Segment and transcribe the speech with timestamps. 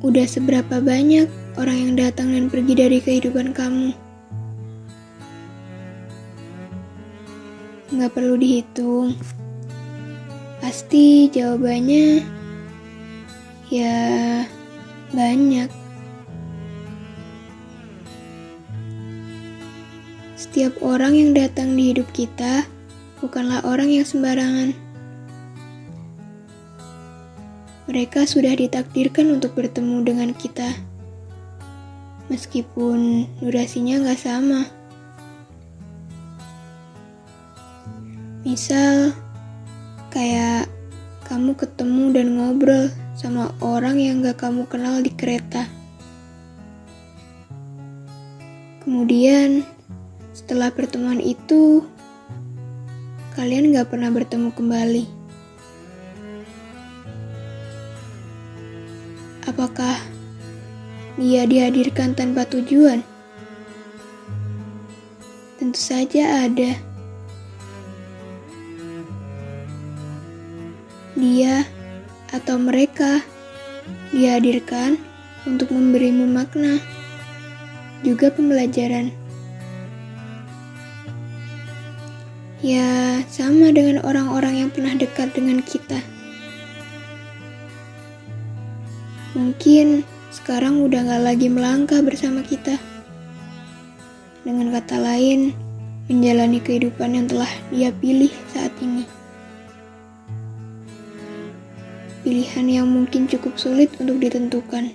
[0.00, 1.28] Udah seberapa banyak
[1.60, 3.92] orang yang datang dan pergi dari kehidupan kamu?
[7.92, 9.12] Nggak perlu dihitung.
[10.64, 12.24] Pasti jawabannya
[13.68, 14.00] ya
[15.12, 15.68] banyak.
[20.40, 22.64] Setiap orang yang datang di hidup kita
[23.20, 24.89] bukanlah orang yang sembarangan.
[27.90, 30.78] Mereka sudah ditakdirkan untuk bertemu dengan kita,
[32.30, 34.62] meskipun durasinya nggak sama.
[38.46, 39.10] Misal,
[40.14, 40.70] kayak
[41.26, 45.66] kamu ketemu dan ngobrol sama orang yang gak kamu kenal di kereta.
[48.86, 49.66] Kemudian,
[50.32, 51.82] setelah pertemuan itu,
[53.34, 55.19] kalian gak pernah bertemu kembali.
[59.50, 59.98] Apakah
[61.18, 63.02] dia dihadirkan tanpa tujuan?
[65.58, 66.78] Tentu saja ada.
[71.18, 71.66] Dia
[72.30, 73.26] atau mereka
[74.14, 75.02] dihadirkan
[75.50, 76.78] untuk memberimu makna,
[78.06, 79.10] juga pembelajaran.
[82.62, 86.19] Ya, sama dengan orang-orang yang pernah dekat dengan kita.
[89.30, 90.02] Mungkin
[90.34, 92.74] sekarang udah gak lagi melangkah bersama kita.
[94.42, 95.54] Dengan kata lain,
[96.10, 99.06] menjalani kehidupan yang telah dia pilih saat ini.
[102.26, 104.90] Pilihan yang mungkin cukup sulit untuk ditentukan.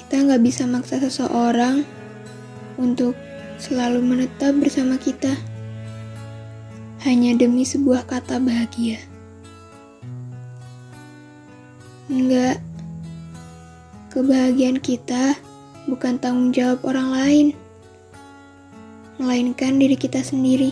[0.00, 1.84] Kita nggak bisa maksa seseorang
[2.80, 3.12] untuk
[3.60, 5.36] selalu menetap bersama kita
[7.04, 9.13] hanya demi sebuah kata bahagia.
[12.14, 12.62] Enggak.
[14.14, 15.34] Kebahagiaan kita
[15.90, 17.46] bukan tanggung jawab orang lain,
[19.18, 20.70] melainkan diri kita sendiri.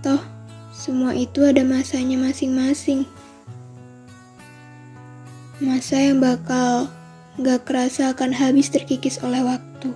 [0.00, 0.24] Toh,
[0.72, 3.04] semua itu ada masanya masing-masing.
[5.60, 6.88] Masa yang bakal
[7.36, 9.92] gak kerasa akan habis terkikis oleh waktu.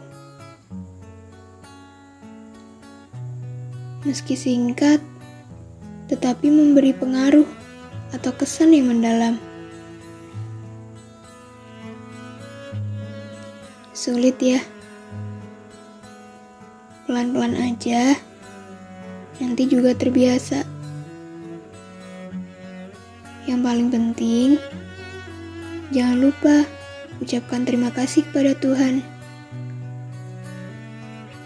[4.05, 5.01] Meski singkat,
[6.15, 7.43] tetapi memberi pengaruh
[8.15, 9.35] atau kesan yang mendalam.
[13.91, 14.63] Sulit ya.
[17.11, 18.15] Pelan-pelan aja.
[19.43, 20.63] Nanti juga terbiasa.
[23.51, 24.49] Yang paling penting,
[25.91, 26.63] jangan lupa
[27.19, 29.03] ucapkan terima kasih kepada Tuhan.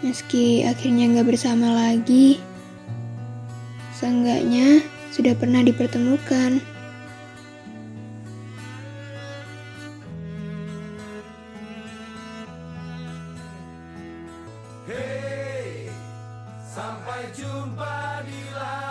[0.05, 2.39] Meski akhirnya nggak bersama lagi,
[3.99, 4.79] Seenggaknya
[5.11, 6.63] sudah pernah dipertemukan.
[14.87, 15.91] Hey,
[16.63, 18.88] sampai jumpa di lain.